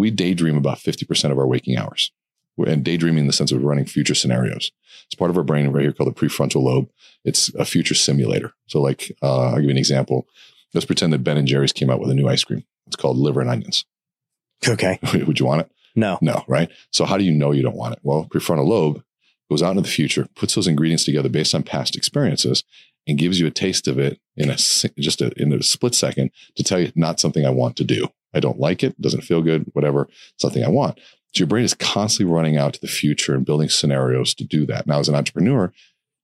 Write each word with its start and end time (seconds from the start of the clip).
we 0.00 0.10
daydream 0.10 0.56
about 0.56 0.78
50% 0.78 1.30
of 1.30 1.38
our 1.38 1.46
waking 1.46 1.76
hours. 1.76 2.10
And 2.58 2.84
daydreaming 2.84 3.20
in 3.20 3.26
the 3.26 3.32
sense 3.32 3.52
of 3.52 3.62
running 3.62 3.86
future 3.86 4.14
scenarios. 4.14 4.70
It's 5.06 5.14
part 5.14 5.30
of 5.30 5.36
our 5.38 5.44
brain 5.44 5.68
right 5.68 5.82
here 5.82 5.92
called 5.92 6.14
the 6.14 6.18
prefrontal 6.18 6.62
lobe. 6.62 6.90
It's 7.24 7.54
a 7.54 7.64
future 7.64 7.94
simulator. 7.94 8.52
So, 8.66 8.82
like, 8.82 9.12
uh, 9.22 9.50
I'll 9.50 9.56
give 9.56 9.64
you 9.64 9.70
an 9.70 9.78
example. 9.78 10.26
Let's 10.74 10.84
pretend 10.84 11.12
that 11.12 11.24
Ben 11.24 11.38
and 11.38 11.48
Jerry's 11.48 11.72
came 11.72 11.88
out 11.88 12.00
with 12.00 12.10
a 12.10 12.14
new 12.14 12.28
ice 12.28 12.44
cream. 12.44 12.64
It's 12.86 12.96
called 12.96 13.16
liver 13.16 13.40
and 13.40 13.48
onions. 13.48 13.86
Okay. 14.68 14.98
Would 15.14 15.40
you 15.40 15.46
want 15.46 15.62
it? 15.62 15.70
No. 15.94 16.18
No, 16.20 16.44
right? 16.48 16.70
So, 16.90 17.06
how 17.06 17.16
do 17.16 17.24
you 17.24 17.32
know 17.32 17.52
you 17.52 17.62
don't 17.62 17.76
want 17.76 17.94
it? 17.94 18.00
Well, 18.02 18.26
prefrontal 18.30 18.66
lobe 18.66 19.02
goes 19.50 19.62
out 19.62 19.70
into 19.70 19.82
the 19.82 19.88
future, 19.88 20.28
puts 20.34 20.54
those 20.54 20.68
ingredients 20.68 21.04
together 21.04 21.30
based 21.30 21.54
on 21.54 21.62
past 21.62 21.96
experiences, 21.96 22.62
and 23.06 23.18
gives 23.18 23.40
you 23.40 23.46
a 23.46 23.50
taste 23.50 23.88
of 23.88 23.98
it 23.98 24.20
in 24.36 24.50
a 24.50 24.56
just 24.56 25.22
a, 25.22 25.32
in 25.40 25.52
a 25.52 25.62
split 25.62 25.94
second 25.94 26.30
to 26.56 26.62
tell 26.62 26.78
you 26.78 26.92
not 26.94 27.20
something 27.20 27.46
I 27.46 27.50
want 27.50 27.76
to 27.76 27.84
do. 27.84 28.08
I 28.34 28.40
don't 28.40 28.58
like 28.58 28.82
it, 28.82 29.00
doesn't 29.00 29.22
feel 29.22 29.42
good, 29.42 29.66
whatever, 29.72 30.08
something 30.36 30.64
I 30.64 30.68
want. 30.68 30.98
So 31.32 31.42
your 31.42 31.46
brain 31.46 31.64
is 31.64 31.74
constantly 31.74 32.32
running 32.32 32.56
out 32.56 32.74
to 32.74 32.80
the 32.80 32.88
future 32.88 33.34
and 33.34 33.46
building 33.46 33.68
scenarios 33.68 34.34
to 34.34 34.44
do 34.44 34.66
that. 34.66 34.86
Now, 34.86 34.98
as 34.98 35.08
an 35.08 35.14
entrepreneur, 35.14 35.72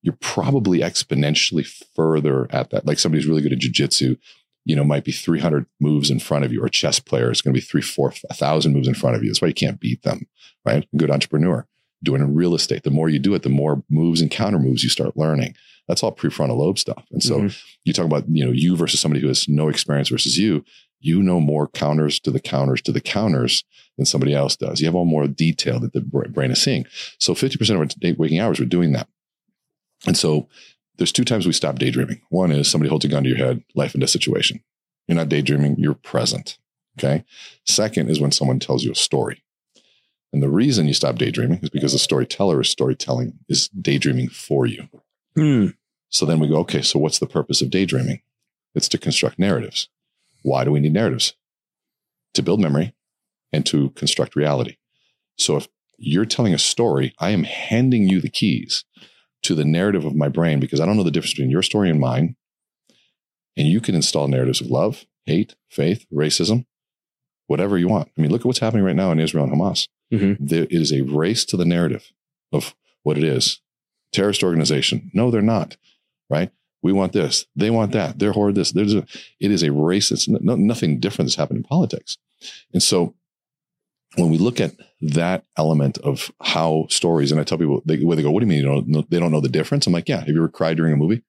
you're 0.03 0.17
probably 0.21 0.81
exponentially 0.81 1.67
further 1.95 2.47
at 2.51 2.71
that. 2.71 2.87
Like 2.87 2.99
somebody 2.99 3.23
who's 3.23 3.29
really 3.29 3.43
good 3.43 3.53
at 3.53 3.59
jujitsu, 3.59 4.19
you 4.65 4.77
know, 4.77 4.85
might 4.85 5.05
be 5.05 5.13
300 5.13 5.67
moves 5.81 6.11
in 6.11 6.19
front 6.19 6.45
of 6.45 6.53
you, 6.53 6.63
or 6.63 6.67
a 6.67 6.71
chess 6.71 6.99
player 6.99 7.31
is 7.31 7.41
going 7.41 7.55
to 7.55 7.61
be 7.61 7.65
three, 7.65 7.83
four, 7.83 8.13
a 8.29 8.35
thousand 8.35 8.73
moves 8.73 8.89
in 8.89 8.95
front 8.95 9.17
of 9.17 9.23
you. 9.23 9.31
That's 9.31 9.41
why 9.41 9.49
you 9.49 9.55
can't 9.55 9.81
beat 9.81 10.03
them, 10.03 10.27
right? 10.65 10.89
Good 10.97 11.11
entrepreneur 11.11 11.67
doing 12.03 12.21
in 12.21 12.35
real 12.35 12.55
estate. 12.55 12.83
The 12.83 12.91
more 12.91 13.09
you 13.09 13.19
do 13.19 13.35
it, 13.35 13.43
the 13.43 13.49
more 13.49 13.83
moves 13.89 14.21
and 14.21 14.31
counter 14.31 14.59
moves 14.59 14.83
you 14.83 14.91
start 14.91 15.17
learning. 15.17 15.55
That's 15.89 16.03
all 16.03 16.15
prefrontal 16.15 16.59
lobe 16.59 16.79
stuff. 16.79 17.05
And 17.13 17.23
so 17.23 17.39
mm-hmm. 17.39 17.57
you 17.85 17.93
talk 17.93 18.07
about, 18.07 18.25
you 18.29 18.45
know, 18.45 18.51
you 18.51 18.77
versus 18.77 19.01
somebody 19.01 19.21
who 19.21 19.29
has 19.29 19.49
no 19.49 19.69
experience 19.69 20.09
versus 20.09 20.37
you 20.37 20.65
you 21.01 21.23
know 21.23 21.41
more 21.41 21.69
counters 21.69 22.19
to 22.21 22.31
the 22.31 22.41
counters 22.41 22.83
to 22.83 22.93
the 22.93 23.01
counters 23.01 23.65
than 23.97 24.07
somebody 24.07 24.35
else 24.35 24.57
does. 24.57 24.81
You 24.81 24.87
have 24.87 24.95
all 24.95 25.05
more 25.05 25.27
detail 25.27 25.81
that 25.81 25.93
the 25.93 26.01
brain 26.01 26.51
is 26.51 26.63
seeing. 26.63 26.87
So 27.19 27.35
50% 27.35 27.71
of 27.71 27.81
our 27.81 28.15
waking 28.19 28.41
hours, 28.41 28.61
we're 28.61 28.67
doing 28.67 28.93
that. 28.93 29.09
And 30.07 30.17
so 30.17 30.49
there's 30.99 31.13
two 31.13 31.25
times 31.25 31.47
we 31.47 31.53
stop 31.53 31.79
daydreaming. 31.79 32.21
One 32.31 32.51
is 32.51 32.71
somebody 32.71 32.89
holds 32.89 33.05
a 33.05 33.09
gun 33.09 33.23
to 33.25 33.29
your 33.29 33.39
head, 33.39 33.63
life 33.75 33.95
and 33.95 34.01
death 34.01 34.11
situation. 34.11 34.63
You're 35.07 35.17
not 35.17 35.29
daydreaming, 35.29 35.77
you're 35.79 35.95
present. 35.95 36.59
Okay. 36.99 37.25
Second 37.65 38.11
is 38.11 38.21
when 38.21 38.33
someone 38.33 38.59
tells 38.59 38.85
you 38.85 38.93
a 38.93 38.97
story. 38.97 39.43
And 40.33 40.43
the 40.43 40.49
reason 40.49 40.87
you 40.87 40.95
stop 40.95 41.17
daydreaming 41.17 41.61
is 41.63 41.71
because 41.71 41.93
the 41.93 41.99
storyteller 41.99 42.61
is 42.61 42.69
storytelling 42.69 43.39
is 43.49 43.69
daydreaming 43.69 44.29
for 44.29 44.67
you. 44.67 44.89
Mm. 45.37 45.75
So 46.09 46.27
then 46.27 46.41
we 46.41 46.49
go, 46.49 46.57
okay, 46.59 46.83
so 46.83 46.99
what's 46.99 47.19
the 47.19 47.27
purpose 47.27 47.63
of 47.63 47.71
daydreaming? 47.71 48.23
It's 48.75 48.89
to 48.89 48.99
construct 48.99 49.39
narratives. 49.39 49.89
Why 50.43 50.65
do 50.65 50.71
we 50.71 50.81
need 50.81 50.93
narratives? 50.93 51.35
To 52.35 52.43
build 52.43 52.61
memory 52.61 52.95
and 53.53 53.65
to 53.67 53.91
construct 53.91 54.37
reality. 54.37 54.77
So 55.39 55.57
if 55.57 55.69
you're 55.99 56.25
telling 56.25 56.55
a 56.55 56.59
story, 56.59 57.15
I 57.19 57.31
am 57.31 57.45
handing 57.45 58.09
you 58.09 58.21
the 58.21 58.31
keys 58.31 58.85
to 59.43 59.55
the 59.55 59.65
narrative 59.65 60.05
of 60.05 60.15
my 60.15 60.29
brain 60.29 60.61
because 60.61 60.81
I 60.81 60.87
don't 60.87 60.97
know 60.97 61.03
the 61.03 61.11
difference 61.11 61.35
between 61.35 61.51
your 61.51 61.63
story 61.63 61.89
and 61.91 62.01
mine. 62.01 62.37
And 63.57 63.67
you 63.69 63.81
can 63.81 63.95
install 63.95 64.29
narratives 64.29 64.61
of 64.61 64.67
love, 64.67 65.05
hate, 65.25 65.57
faith, 65.71 66.05
racism, 66.13 66.67
whatever 67.47 67.79
you 67.79 67.89
want. 67.89 68.11
I 68.17 68.21
mean, 68.21 68.31
look 68.31 68.43
at 68.43 68.47
what's 68.47 68.59
happening 68.59 68.85
right 68.85 68.97
now 68.97 69.13
in 69.13 69.21
Israel 69.21 69.45
and 69.45 69.55
Hamas. 69.55 69.89
Mm-hmm. 70.13 70.45
There 70.45 70.67
is 70.69 70.93
a 70.93 71.03
race 71.03 71.45
to 71.47 71.57
the 71.57 71.65
narrative 71.65 72.13
of 72.53 72.75
what 73.03 73.17
it 73.17 73.25
is. 73.25 73.61
Terrorist 74.13 74.43
organization. 74.43 75.11
No, 75.15 75.31
they're 75.31 75.43
not. 75.43 75.77
Right? 76.29 76.51
We 76.83 76.93
want 76.93 77.13
this. 77.13 77.47
They 77.57 77.71
want 77.71 77.93
that. 77.93 78.19
They're 78.19 78.33
horrid. 78.33 78.55
This. 78.55 78.73
There's 78.73 78.95
a. 78.95 79.07
It 79.41 79.51
is 79.51 79.63
a 79.63 79.73
race. 79.73 80.11
It's 80.11 80.29
no, 80.29 80.55
nothing 80.55 81.01
different 81.01 81.29
that's 81.29 81.37
happened 81.37 81.59
in 81.59 81.65
politics. 81.65 82.17
And 82.73 82.83
so, 82.83 83.15
when 84.17 84.31
we 84.31 84.39
look 84.39 84.61
at 84.61 84.73
that 85.01 85.45
element 85.57 85.99
of 85.99 86.31
how 86.43 86.87
stories, 86.89 87.33
and 87.33 87.41
I 87.41 87.45
tell 87.45 87.59
people, 87.59 87.83
they, 87.85 87.99
where 87.99 88.17
they 88.17 88.23
go, 88.23 88.31
"What 88.31 88.41
do 88.41 88.47
you 88.47 88.51
mean 88.51 88.61
you 88.61 88.67
don't 88.67 88.89
know, 88.89 89.05
they 89.09 89.19
don't 89.19 89.33
know 89.33 89.41
the 89.41 89.49
difference?" 89.49 89.87
I'm 89.87 89.93
like, 89.93 90.09
"Yeah. 90.09 90.21
Have 90.21 90.29
you 90.29 90.37
ever 90.37 90.49
cried 90.49 90.77
during 90.77 90.93
a 90.93 90.97
movie? 90.97 91.23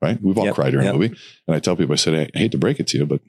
Right? 0.00 0.20
We've 0.20 0.38
all 0.38 0.46
yep, 0.46 0.54
cried 0.54 0.70
during 0.70 0.86
yep. 0.86 0.94
a 0.94 0.98
movie." 0.98 1.16
And 1.46 1.56
I 1.56 1.58
tell 1.58 1.76
people, 1.76 1.92
I 1.92 1.96
said, 1.96 2.30
"I 2.34 2.38
hate 2.38 2.52
to 2.52 2.58
break 2.58 2.80
it 2.80 2.86
to 2.88 2.98
you, 2.98 3.06
but 3.06 3.20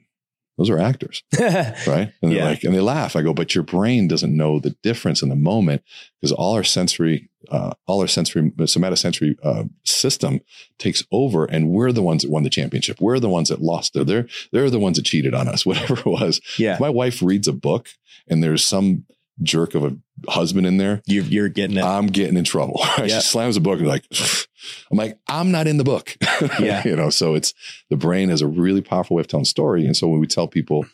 those 0.56 0.70
are 0.70 0.78
actors, 0.78 1.22
right? 1.40 2.12
And 2.22 2.30
they're 2.30 2.32
yeah. 2.32 2.44
like, 2.44 2.62
and 2.62 2.74
they 2.74 2.80
laugh. 2.80 3.16
I 3.16 3.22
go, 3.22 3.34
but 3.34 3.54
your 3.54 3.64
brain 3.64 4.06
doesn't 4.06 4.36
know 4.36 4.60
the 4.60 4.76
difference 4.82 5.20
in 5.20 5.28
the 5.28 5.36
moment 5.36 5.82
because 6.20 6.30
all 6.30 6.54
our 6.54 6.62
sensory, 6.62 7.28
uh, 7.50 7.72
all 7.86 8.00
our 8.00 8.06
sensory, 8.06 8.50
somatosensory 8.50 9.36
uh, 9.42 9.64
system 9.84 10.40
takes 10.78 11.04
over, 11.10 11.44
and 11.44 11.70
we're 11.70 11.92
the 11.92 12.02
ones 12.02 12.22
that 12.22 12.30
won 12.30 12.44
the 12.44 12.50
championship. 12.50 13.00
We're 13.00 13.18
the 13.18 13.28
ones 13.28 13.48
that 13.48 13.60
lost 13.60 13.96
it. 13.96 14.06
They're 14.06 14.28
they're 14.52 14.70
the 14.70 14.78
ones 14.78 14.96
that 14.96 15.06
cheated 15.06 15.34
on 15.34 15.48
us, 15.48 15.66
whatever 15.66 15.94
it 15.94 16.06
was. 16.06 16.40
Yeah. 16.58 16.74
If 16.74 16.80
my 16.80 16.90
wife 16.90 17.20
reads 17.20 17.48
a 17.48 17.52
book 17.52 17.88
and 18.28 18.42
there's 18.42 18.64
some 18.64 19.06
jerk 19.42 19.74
of 19.74 19.84
a 19.84 19.96
husband 20.28 20.66
in 20.66 20.76
there, 20.76 21.02
you're, 21.06 21.24
you're 21.24 21.48
getting 21.48 21.76
it. 21.76 21.84
I'm 21.84 22.06
getting 22.06 22.36
in 22.36 22.44
trouble. 22.44 22.80
Yep. 22.98 23.10
She 23.10 23.20
slams 23.20 23.56
a 23.56 23.60
book 23.60 23.78
and 23.78 23.88
like, 23.88 24.04
I'm 24.90 24.96
like, 24.96 25.18
I'm 25.28 25.50
not 25.50 25.66
in 25.66 25.76
the 25.76 25.84
book. 25.84 26.16
Yeah. 26.58 26.82
you 26.84 26.96
know, 26.96 27.10
so 27.10 27.34
it's 27.34 27.54
the 27.90 27.96
brain 27.96 28.28
has 28.28 28.42
a 28.42 28.46
really 28.46 28.82
powerful 28.82 29.16
way 29.16 29.20
of 29.20 29.28
telling 29.28 29.44
story. 29.44 29.86
And 29.86 29.96
so 29.96 30.08
when 30.08 30.20
we 30.20 30.26
tell 30.26 30.48
people, 30.48 30.86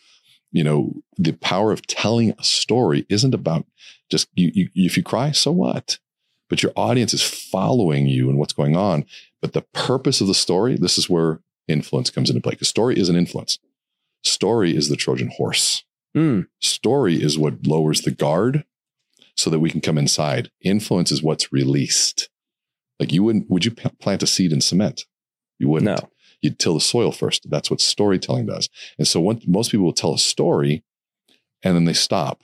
you 0.52 0.64
know, 0.64 0.92
the 1.16 1.32
power 1.32 1.72
of 1.72 1.86
telling 1.86 2.34
a 2.38 2.44
story 2.44 3.06
isn't 3.08 3.34
about 3.34 3.66
just 4.10 4.28
you, 4.34 4.50
you 4.54 4.68
if 4.74 4.96
you 4.96 5.02
cry, 5.02 5.30
so 5.30 5.50
what? 5.52 5.98
But 6.48 6.62
your 6.62 6.72
audience 6.76 7.14
is 7.14 7.22
following 7.22 8.06
you 8.06 8.28
and 8.28 8.38
what's 8.38 8.52
going 8.52 8.76
on. 8.76 9.06
But 9.40 9.52
the 9.52 9.62
purpose 9.72 10.20
of 10.20 10.26
the 10.26 10.34
story, 10.34 10.76
this 10.76 10.98
is 10.98 11.08
where 11.08 11.40
influence 11.68 12.10
comes 12.10 12.28
into 12.28 12.42
play. 12.42 12.52
Because 12.52 12.68
story 12.68 12.98
is 12.98 13.08
an 13.08 13.16
influence. 13.16 13.58
Story 14.24 14.76
is 14.76 14.88
the 14.88 14.96
Trojan 14.96 15.30
horse. 15.36 15.84
Mm. 16.16 16.48
Story 16.60 17.22
is 17.22 17.38
what 17.38 17.66
lowers 17.66 18.02
the 18.02 18.10
guard 18.10 18.64
so 19.40 19.50
that 19.50 19.60
we 19.60 19.70
can 19.70 19.80
come 19.80 19.98
inside. 19.98 20.50
Influence 20.60 21.10
is 21.10 21.22
what's 21.22 21.52
released. 21.52 22.28
Like 22.98 23.12
you 23.12 23.22
wouldn't, 23.22 23.48
would 23.50 23.64
you 23.64 23.70
p- 23.70 23.88
plant 24.00 24.22
a 24.22 24.26
seed 24.26 24.52
in 24.52 24.60
cement? 24.60 25.06
You 25.58 25.68
wouldn't. 25.68 26.00
No. 26.00 26.10
You'd 26.42 26.58
till 26.58 26.74
the 26.74 26.80
soil 26.80 27.12
first. 27.12 27.50
That's 27.50 27.70
what 27.70 27.80
storytelling 27.80 28.46
does. 28.46 28.68
And 28.98 29.06
so 29.06 29.20
when, 29.20 29.42
most 29.46 29.70
people 29.70 29.86
will 29.86 29.92
tell 29.92 30.14
a 30.14 30.18
story 30.18 30.84
and 31.62 31.74
then 31.74 31.84
they 31.84 31.92
stop. 31.92 32.42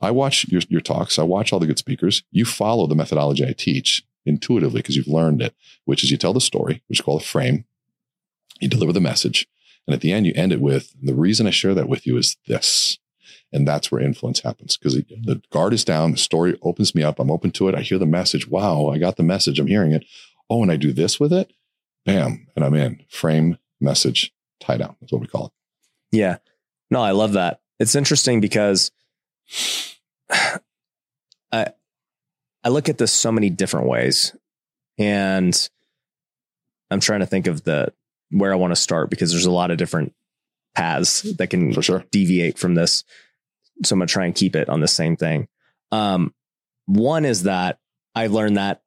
I 0.00 0.10
watch 0.10 0.46
your, 0.48 0.62
your 0.68 0.80
talks. 0.80 1.18
I 1.18 1.22
watch 1.24 1.52
all 1.52 1.58
the 1.58 1.66
good 1.66 1.78
speakers. 1.78 2.22
You 2.30 2.44
follow 2.44 2.86
the 2.86 2.94
methodology 2.94 3.44
I 3.44 3.52
teach 3.52 4.04
intuitively 4.24 4.80
because 4.80 4.96
you've 4.96 5.08
learned 5.08 5.42
it, 5.42 5.54
which 5.84 6.04
is 6.04 6.10
you 6.10 6.16
tell 6.16 6.32
the 6.32 6.40
story, 6.40 6.82
which 6.86 7.00
is 7.00 7.04
called 7.04 7.22
a 7.22 7.24
frame. 7.24 7.64
You 8.60 8.68
deliver 8.68 8.92
the 8.92 9.00
message. 9.00 9.48
And 9.86 9.94
at 9.94 10.02
the 10.02 10.12
end, 10.12 10.26
you 10.26 10.32
end 10.36 10.52
it 10.52 10.60
with 10.60 10.94
the 11.02 11.14
reason 11.14 11.46
I 11.46 11.50
share 11.50 11.74
that 11.74 11.88
with 11.88 12.06
you 12.06 12.16
is 12.18 12.36
this. 12.46 12.98
And 13.52 13.66
that's 13.66 13.90
where 13.90 14.02
influence 14.02 14.40
happens 14.40 14.76
because 14.76 14.96
mm-hmm. 14.96 15.22
the 15.22 15.42
guard 15.50 15.72
is 15.72 15.84
down. 15.84 16.12
The 16.12 16.18
story 16.18 16.58
opens 16.62 16.94
me 16.94 17.02
up. 17.02 17.18
I'm 17.18 17.30
open 17.30 17.50
to 17.52 17.68
it. 17.68 17.74
I 17.74 17.80
hear 17.80 17.98
the 17.98 18.06
message. 18.06 18.46
Wow, 18.46 18.88
I 18.88 18.98
got 18.98 19.16
the 19.16 19.22
message. 19.22 19.58
I'm 19.58 19.66
hearing 19.66 19.92
it. 19.92 20.04
Oh, 20.50 20.62
and 20.62 20.70
I 20.70 20.76
do 20.76 20.92
this 20.92 21.18
with 21.18 21.32
it. 21.32 21.52
Bam. 22.04 22.46
And 22.54 22.64
I'm 22.64 22.74
in 22.74 23.04
frame, 23.08 23.58
message, 23.80 24.32
tie 24.60 24.76
down. 24.76 24.96
That's 25.00 25.12
what 25.12 25.20
we 25.20 25.26
call 25.26 25.46
it. 25.46 25.52
Yeah. 26.12 26.38
No, 26.90 27.00
I 27.00 27.12
love 27.12 27.32
that. 27.34 27.60
It's 27.78 27.94
interesting 27.94 28.40
because 28.40 28.90
I, 30.30 31.72
I 32.62 32.68
look 32.68 32.88
at 32.88 32.98
this 32.98 33.12
so 33.12 33.32
many 33.32 33.50
different 33.50 33.88
ways 33.88 34.34
and 34.98 35.68
I'm 36.90 37.00
trying 37.00 37.20
to 37.20 37.26
think 37.26 37.46
of 37.46 37.64
the 37.64 37.92
where 38.30 38.52
I 38.52 38.56
want 38.56 38.72
to 38.72 38.76
start 38.76 39.10
because 39.10 39.30
there's 39.30 39.46
a 39.46 39.50
lot 39.50 39.70
of 39.70 39.78
different 39.78 40.14
paths 40.74 41.22
that 41.22 41.48
can 41.48 41.72
For 41.72 41.82
sure. 41.82 42.04
deviate 42.10 42.58
from 42.58 42.74
this. 42.74 43.04
So 43.84 43.94
I'm 43.94 44.00
gonna 44.00 44.06
try 44.06 44.26
and 44.26 44.34
keep 44.34 44.56
it 44.56 44.68
on 44.68 44.80
the 44.80 44.88
same 44.88 45.16
thing. 45.16 45.48
Um, 45.92 46.34
one 46.86 47.24
is 47.24 47.44
that 47.44 47.78
I've 48.14 48.32
learned 48.32 48.56
that 48.56 48.82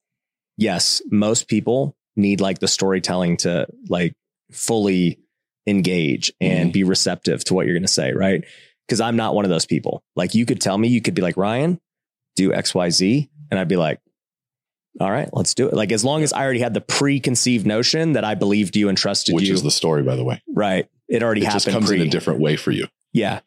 yes, 0.58 1.02
most 1.10 1.48
people 1.48 1.96
need 2.16 2.42
like 2.42 2.60
the 2.60 2.68
storytelling 2.68 3.38
to 3.38 3.68
like 3.90 4.14
fully 4.52 5.20
engage 5.68 6.32
and 6.40 6.68
mm-hmm. 6.68 6.72
be 6.72 6.84
receptive 6.84 7.44
to 7.46 7.54
what 7.54 7.66
you're 7.66 7.76
going 7.76 7.84
to 7.84 7.88
say, 7.88 8.14
right? 8.14 8.44
Because 8.88 9.02
I'm 9.02 9.16
not 9.16 9.36
one 9.36 9.46
of 9.46 9.50
those 9.50 9.66
people. 9.66 10.04
Like 10.16 10.36
you 10.36 10.46
could 10.46 10.62
tell 10.62 10.78
me, 10.78 10.88
you 10.90 11.02
could 11.02 11.14
be 11.14 11.22
like, 11.22 11.38
Ryan, 11.38 11.80
do 12.36 12.54
X, 12.54 12.76
Y, 12.76 12.90
Z. 12.90 13.30
And 13.50 13.60
I'd 13.60 13.68
be 13.68 13.78
like, 13.78 14.00
all 15.00 15.10
right, 15.10 15.30
let's 15.32 15.54
do 15.54 15.68
it. 15.68 15.74
Like 15.74 15.92
as 15.92 16.04
long 16.04 16.24
as 16.24 16.34
I 16.34 16.44
already 16.44 16.60
had 16.60 16.74
the 16.74 16.82
preconceived 16.82 17.66
notion 17.66 18.14
that 18.14 18.26
I 18.26 18.36
believed 18.36 18.76
you 18.76 18.90
and 18.90 18.98
trusted 18.98 19.34
Which 19.34 19.46
you. 19.46 19.52
Which 19.52 19.60
is 19.60 19.64
the 19.64 19.72
story, 19.72 20.04
by 20.04 20.16
the 20.16 20.24
way. 20.24 20.42
Right. 20.54 20.88
It 21.08 21.24
already 21.24 21.42
it 21.42 21.46
happened. 21.46 21.64
Just 21.64 21.74
comes 21.74 21.88
pre. 21.88 22.02
in 22.02 22.08
a 22.08 22.10
different 22.10 22.42
way 22.42 22.58
for 22.58 22.72
you. 22.72 22.88
Yeah. 23.14 23.40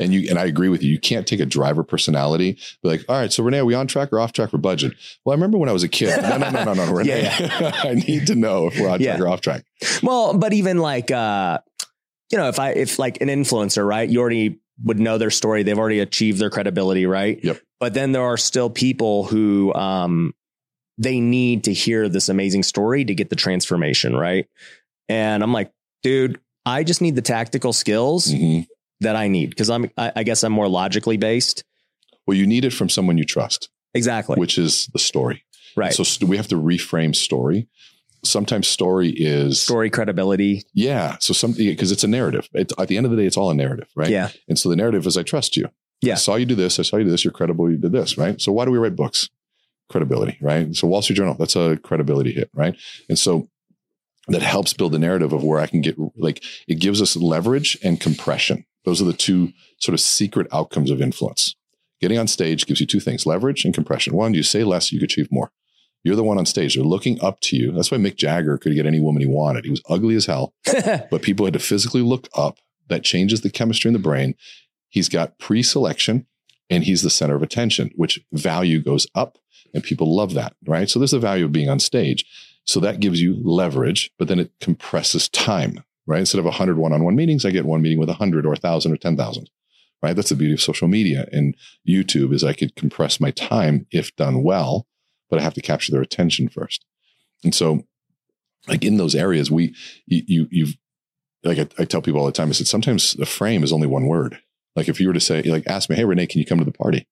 And 0.00 0.12
you 0.12 0.28
and 0.30 0.38
I 0.38 0.46
agree 0.46 0.68
with 0.68 0.82
you. 0.82 0.90
You 0.90 0.98
can't 0.98 1.26
take 1.26 1.40
a 1.40 1.46
driver 1.46 1.84
personality, 1.84 2.58
be 2.82 2.88
like, 2.88 3.04
all 3.08 3.16
right, 3.16 3.32
so 3.32 3.44
Renee, 3.44 3.58
are 3.58 3.64
we 3.64 3.74
on 3.74 3.86
track 3.86 4.12
or 4.12 4.18
off 4.18 4.32
track 4.32 4.50
for 4.50 4.58
budget? 4.58 4.94
Well, 5.24 5.32
I 5.32 5.36
remember 5.36 5.58
when 5.58 5.68
I 5.68 5.72
was 5.72 5.82
a 5.82 5.88
kid. 5.88 6.20
No, 6.22 6.38
no, 6.38 6.50
no, 6.50 6.64
no, 6.64 6.74
no, 6.74 6.92
Renee. 6.92 7.28
I 7.50 7.94
need 7.94 8.26
to 8.28 8.34
know 8.34 8.68
if 8.68 8.80
we're 8.80 8.88
on 8.88 8.98
track 8.98 9.20
or 9.20 9.28
off 9.28 9.40
track. 9.42 9.64
Well, 10.02 10.36
but 10.36 10.52
even 10.52 10.78
like 10.78 11.10
uh, 11.10 11.58
you 12.30 12.38
know, 12.38 12.48
if 12.48 12.58
I 12.58 12.70
if 12.70 12.98
like 12.98 13.20
an 13.20 13.28
influencer, 13.28 13.86
right? 13.86 14.08
You 14.08 14.20
already 14.20 14.60
would 14.84 14.98
know 14.98 15.18
their 15.18 15.30
story. 15.30 15.62
They've 15.62 15.78
already 15.78 16.00
achieved 16.00 16.38
their 16.38 16.50
credibility, 16.50 17.06
right? 17.06 17.38
Yep. 17.42 17.60
But 17.78 17.94
then 17.94 18.12
there 18.12 18.22
are 18.22 18.36
still 18.36 18.70
people 18.70 19.24
who 19.24 19.74
um 19.74 20.34
they 20.98 21.20
need 21.20 21.64
to 21.64 21.72
hear 21.72 22.08
this 22.08 22.28
amazing 22.28 22.62
story 22.62 23.04
to 23.04 23.14
get 23.14 23.30
the 23.30 23.36
transformation, 23.36 24.14
right? 24.14 24.46
And 25.08 25.42
I'm 25.42 25.52
like, 25.52 25.72
dude, 26.02 26.38
I 26.66 26.84
just 26.84 27.00
need 27.00 27.16
the 27.16 27.22
tactical 27.22 27.72
skills. 27.72 28.28
Mm-hmm. 28.28 28.62
That 29.00 29.16
I 29.16 29.28
need? 29.28 29.50
Because 29.50 29.70
I'm, 29.70 29.90
I, 29.96 30.12
I 30.16 30.22
guess 30.22 30.42
I'm 30.44 30.52
more 30.52 30.68
logically 30.68 31.16
based. 31.16 31.64
Well, 32.26 32.36
you 32.36 32.46
need 32.46 32.64
it 32.64 32.70
from 32.72 32.88
someone 32.88 33.18
you 33.18 33.24
trust, 33.24 33.68
Exactly. 33.94 34.36
which 34.36 34.58
is 34.58 34.86
the 34.92 34.98
story. 34.98 35.44
right. 35.76 35.92
So 35.92 36.02
st- 36.04 36.28
we 36.28 36.36
have 36.36 36.48
to 36.48 36.56
reframe 36.56 37.14
story. 37.16 37.68
Sometimes 38.22 38.68
story 38.68 39.08
is 39.16 39.62
Story 39.62 39.88
credibility. 39.88 40.62
yeah. 40.74 41.16
So 41.20 41.32
something 41.32 41.64
because 41.66 41.90
it's 41.90 42.04
a 42.04 42.08
narrative. 42.08 42.48
It's, 42.52 42.74
at 42.78 42.88
the 42.88 42.98
end 42.98 43.06
of 43.06 43.10
the 43.12 43.16
day, 43.16 43.24
it's 43.26 43.38
all 43.38 43.50
a 43.50 43.54
narrative, 43.54 43.88
right? 43.96 44.10
Yeah. 44.10 44.28
And 44.48 44.58
so 44.58 44.68
the 44.68 44.76
narrative 44.76 45.06
is 45.06 45.16
I 45.16 45.22
trust 45.22 45.56
you. 45.56 45.68
Yeah. 46.02 46.12
I 46.12 46.16
saw 46.16 46.34
you 46.36 46.44
do 46.46 46.54
this. 46.54 46.78
I 46.78 46.82
saw 46.82 46.96
you 46.98 47.04
do 47.04 47.10
this. 47.10 47.24
You're 47.24 47.32
credible. 47.32 47.70
You 47.70 47.78
did 47.78 47.92
this, 47.92 48.18
right? 48.18 48.38
So 48.40 48.52
why 48.52 48.66
do 48.66 48.70
we 48.70 48.78
write 48.78 48.94
books? 48.96 49.28
Credibility, 49.88 50.36
right? 50.42 50.74
So 50.76 50.86
Wall 50.86 51.02
Street 51.02 51.16
Journal, 51.16 51.34
that's 51.38 51.56
a 51.56 51.78
credibility 51.82 52.32
hit, 52.32 52.50
right? 52.54 52.76
And 53.08 53.18
so 53.18 53.48
that 54.28 54.42
helps 54.42 54.72
build 54.74 54.92
the 54.92 54.98
narrative 54.98 55.32
of 55.32 55.42
where 55.42 55.58
I 55.58 55.66
can 55.66 55.80
get 55.80 55.96
like 56.16 56.44
it 56.68 56.74
gives 56.78 57.00
us 57.02 57.16
leverage 57.16 57.76
and 57.82 57.98
compression. 57.98 58.64
Those 58.84 59.00
are 59.00 59.06
the 59.06 59.12
two 59.12 59.52
sort 59.78 59.94
of 59.94 60.00
secret 60.00 60.46
outcomes 60.52 60.90
of 60.90 61.02
influence. 61.02 61.54
Getting 62.00 62.18
on 62.18 62.28
stage 62.28 62.66
gives 62.66 62.80
you 62.80 62.86
two 62.86 63.00
things: 63.00 63.26
leverage 63.26 63.64
and 63.64 63.74
compression. 63.74 64.14
One, 64.14 64.34
you 64.34 64.42
say 64.42 64.64
less, 64.64 64.92
you 64.92 65.00
achieve 65.02 65.30
more. 65.30 65.52
You're 66.02 66.16
the 66.16 66.24
one 66.24 66.38
on 66.38 66.46
stage. 66.46 66.74
They're 66.74 66.84
looking 66.84 67.22
up 67.22 67.40
to 67.40 67.56
you. 67.56 67.72
That's 67.72 67.90
why 67.90 67.98
Mick 67.98 68.16
Jagger 68.16 68.56
could 68.56 68.74
get 68.74 68.86
any 68.86 69.00
woman 69.00 69.20
he 69.20 69.28
wanted. 69.28 69.64
He 69.64 69.70
was 69.70 69.82
ugly 69.88 70.14
as 70.16 70.26
hell 70.26 70.54
but 71.10 71.22
people 71.22 71.44
had 71.44 71.52
to 71.52 71.58
physically 71.58 72.02
look 72.02 72.28
up. 72.34 72.58
That 72.88 73.04
changes 73.04 73.42
the 73.42 73.50
chemistry 73.50 73.90
in 73.90 73.92
the 73.92 73.98
brain. 73.98 74.34
He's 74.88 75.08
got 75.08 75.38
pre 75.38 75.62
selection 75.62 76.26
and 76.68 76.84
he's 76.84 77.02
the 77.02 77.10
center 77.10 77.34
of 77.34 77.42
attention, 77.42 77.90
which 77.96 78.20
value 78.32 78.80
goes 78.80 79.06
up 79.14 79.38
and 79.74 79.84
people 79.84 80.14
love 80.14 80.34
that, 80.34 80.54
right? 80.66 80.88
So 80.88 80.98
there's 80.98 81.10
the 81.10 81.18
value 81.18 81.44
of 81.44 81.52
being 81.52 81.68
on 81.68 81.80
stage. 81.80 82.24
So 82.64 82.80
that 82.80 83.00
gives 83.00 83.20
you 83.20 83.40
leverage, 83.42 84.10
but 84.18 84.28
then 84.28 84.38
it 84.38 84.52
compresses 84.60 85.28
time, 85.28 85.84
right? 86.10 86.18
Instead 86.18 86.40
of 86.40 86.44
100 86.44 86.76
one 86.76 86.92
on 86.92 87.04
one 87.04 87.14
meetings, 87.14 87.44
I 87.44 87.50
get 87.50 87.64
one 87.64 87.80
meeting 87.80 88.00
with 88.00 88.08
100 88.08 88.44
or 88.44 88.50
1,000 88.50 88.92
or 88.92 88.96
10,000, 88.96 89.50
right? 90.02 90.16
That's 90.16 90.30
the 90.30 90.34
beauty 90.34 90.54
of 90.54 90.60
social 90.60 90.88
media 90.88 91.28
and 91.30 91.54
YouTube 91.88 92.34
is 92.34 92.42
I 92.42 92.52
could 92.52 92.74
compress 92.74 93.20
my 93.20 93.30
time 93.30 93.86
if 93.92 94.14
done 94.16 94.42
well, 94.42 94.88
but 95.30 95.38
I 95.38 95.42
have 95.42 95.54
to 95.54 95.62
capture 95.62 95.92
their 95.92 96.02
attention 96.02 96.48
first. 96.48 96.84
And 97.44 97.54
so, 97.54 97.84
like 98.66 98.84
in 98.84 98.96
those 98.96 99.14
areas, 99.14 99.52
we, 99.52 99.74
you, 100.06 100.22
you 100.26 100.48
you've 100.50 100.76
like 101.44 101.58
I, 101.58 101.68
I, 101.78 101.84
tell 101.84 102.02
people 102.02 102.20
all 102.20 102.26
the 102.26 102.32
time, 102.32 102.48
I 102.48 102.52
said, 102.52 102.66
sometimes 102.66 103.14
the 103.14 103.24
frame 103.24 103.62
is 103.62 103.72
only 103.72 103.86
one 103.86 104.06
word. 104.06 104.38
Like 104.74 104.88
if 104.88 105.00
you 105.00 105.06
were 105.06 105.14
to 105.14 105.20
say, 105.20 105.42
like, 105.42 105.66
ask 105.66 105.88
me, 105.88 105.96
hey, 105.96 106.04
Renee, 106.04 106.26
can 106.26 106.40
you 106.40 106.44
come 106.44 106.58
to 106.58 106.64
the 106.64 106.72
party? 106.72 107.06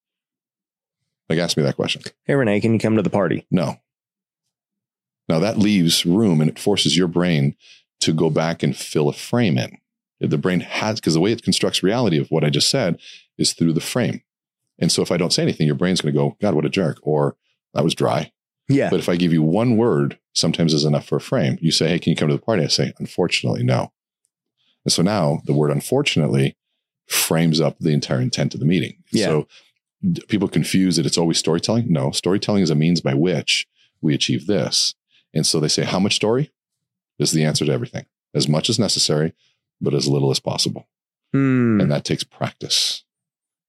Like, 1.31 1.39
ask 1.39 1.57
me 1.57 1.63
that 1.63 1.77
question. 1.77 2.03
hey, 2.25 2.35
Renee, 2.35 2.61
can 2.61 2.73
you 2.73 2.79
come 2.79 2.97
to 2.97 3.03
the 3.03 3.11
party? 3.11 3.47
No. 3.51 3.77
Now 5.29 5.39
that 5.39 5.57
leaves 5.57 6.05
room 6.05 6.41
and 6.41 6.51
it 6.51 6.59
forces 6.59 6.97
your 6.97 7.09
brain 7.09 7.55
to 8.01 8.13
go 8.13 8.31
back 8.31 8.63
and 8.63 8.77
fill 8.77 9.09
a 9.09 9.13
frame 9.13 9.59
in. 9.59 9.79
The 10.21 10.39
brain 10.39 10.61
has, 10.61 11.01
because 11.01 11.15
the 11.15 11.21
way 11.21 11.33
it 11.33 11.43
constructs 11.43 11.83
reality 11.83 12.19
of 12.19 12.29
what 12.29 12.45
I 12.45 12.51
just 12.51 12.71
said 12.71 12.99
is 13.37 13.53
through 13.53 13.73
the 13.73 13.81
frame. 13.81 14.23
And 14.79 14.91
so 14.91 15.03
if 15.03 15.13
I 15.13 15.17
don't 15.17 15.33
say 15.33 15.43
anything, 15.43 15.67
your 15.67 15.77
brain's 15.77 16.01
going 16.01 16.13
to 16.13 16.19
go, 16.19 16.37
God, 16.41 16.55
what 16.55 16.65
a 16.65 16.71
jerk. 16.71 16.99
Or 17.03 17.37
that 17.75 17.85
was 17.85 17.95
dry. 17.95 18.33
Yeah. 18.69 18.91
But 18.91 19.01
if 19.01 19.09
I 19.09 19.17
give 19.17 19.33
you 19.33 19.43
one 19.43 19.77
word, 19.77 20.19
sometimes 20.35 20.75
is 20.75 20.85
enough 20.85 21.07
for 21.07 21.17
a 21.17 21.21
frame. 21.21 21.59
You 21.61 21.71
say, 21.71 21.89
hey, 21.89 21.99
can 21.99 22.11
you 22.11 22.17
come 22.17 22.29
to 22.29 22.37
the 22.37 22.43
party? 22.43 22.65
I 22.65 22.69
say, 22.69 22.93
unfortunately, 22.99 23.65
no. 23.65 23.93
And 24.85 24.93
so 24.93 25.03
now 25.03 25.41
the 25.45 25.53
word 25.53 25.71
unfortunately 25.71 26.57
frames 27.07 27.61
up 27.61 27.79
the 27.79 27.91
entire 27.91 28.21
intent 28.21 28.55
of 28.55 28.61
the 28.61 28.67
meeting. 28.67 29.03
Yeah. 29.11 29.27
So 29.27 29.49
people 30.29 30.49
confuse 30.49 30.97
that 30.97 31.07
it's 31.07 31.19
always 31.19 31.39
storytelling. 31.39 31.93
No, 31.93 32.11
storytelling 32.11 32.63
is 32.63 32.71
a 32.71 32.75
means 32.75 33.01
by 33.01 33.15
which 33.15 33.67
we 34.01 34.15
achieve 34.15 34.47
this. 34.47 34.95
And 35.35 35.47
so 35.47 35.61
they 35.61 35.69
say, 35.69 35.85
how 35.85 35.99
much 35.99 36.17
story? 36.17 36.53
Is 37.19 37.33
the 37.33 37.45
answer 37.45 37.65
to 37.65 37.73
everything. 37.73 38.07
As 38.35 38.49
much 38.49 38.69
as 38.71 38.79
necessary, 38.79 39.33
but 39.81 39.95
as 39.95 40.07
little 40.09 40.31
as 40.31 40.41
possible. 40.41 40.89
Hmm. 41.33 41.81
And 41.81 41.91
that 41.91 42.05
takes 42.05 42.25
practice 42.25 43.05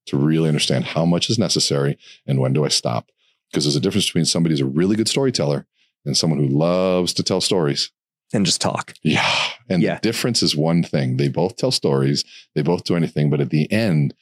to 0.08 0.18
really 0.18 0.48
understand 0.48 0.86
how 0.86 1.06
much 1.06 1.30
is 1.30 1.38
necessary 1.40 1.98
and 2.26 2.40
when 2.40 2.54
do 2.54 2.66
I 2.66 2.70
stop. 2.70 3.10
Because 3.52 3.64
there's 3.66 3.76
a 3.76 3.80
difference 3.80 4.06
between 4.08 4.26
somebody 4.26 4.54
who's 4.54 4.62
a 4.62 4.66
really 4.66 4.96
good 4.96 5.08
storyteller 5.08 5.66
and 6.06 6.16
someone 6.16 6.40
who 6.40 6.48
loves 6.48 7.14
to 7.14 7.24
tell 7.24 7.42
stories. 7.42 7.92
and 8.32 8.46
just 8.46 8.62
talk. 8.62 8.94
Yeah. 9.02 9.28
And 9.68 9.82
Yeah. 9.82 9.96
the 9.96 10.02
difference 10.02 10.44
is 10.44 10.56
one 10.56 10.84
thing. 10.84 11.18
They 11.18 11.30
both 11.30 11.56
tell 11.56 11.72
stories, 11.72 12.24
they 12.54 12.62
both 12.62 12.84
do 12.84 12.96
anything, 12.96 13.32
but 13.32 13.42
at 13.42 13.50
the 13.50 13.72
end, 13.72 14.14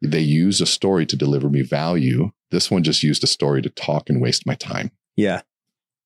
they 0.00 0.22
use 0.22 0.62
a 0.62 0.66
story 0.66 1.04
to 1.04 1.14
deliver 1.14 1.50
me 1.50 1.60
value. 1.60 2.30
This 2.50 2.70
one 2.70 2.82
just 2.82 3.02
used 3.02 3.22
a 3.22 3.26
story 3.26 3.60
to 3.60 3.68
talk 3.68 4.08
and 4.08 4.18
waste 4.18 4.46
my 4.46 4.54
time. 4.54 4.92
Yeah. 5.14 5.42